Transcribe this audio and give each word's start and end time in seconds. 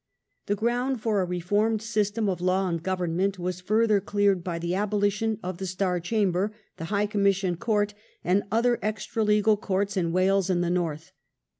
The 0.47 0.55
ground 0.55 0.99
for 0.99 1.21
a 1.21 1.25
reformed 1.25 1.79
system 1.83 2.27
of 2.27 2.41
law 2.41 2.67
and 2.67 2.81
govern 2.81 3.15
ment 3.15 3.37
was 3.37 3.61
further 3.61 4.01
cleared 4.01 4.43
by 4.43 4.57
the 4.57 4.73
abolition 4.73 5.39
of 5.43 5.59
the 5.59 5.67
Star 5.67 5.99
Chamber, 5.99 6.51
the 6.77 6.85
High 6.85 7.05
Commission 7.05 7.55
Court, 7.55 7.93
and 8.23 8.41
other 8.51 8.79
extra 8.81 9.23
legal 9.23 9.57
courts 9.57 9.95
in 9.95 10.11
Wales 10.11 10.49
and 10.49 10.63
the 10.63 10.71
North. 10.71 11.11